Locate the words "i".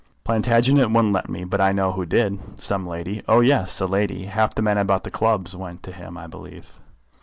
1.61-1.71, 6.17-6.25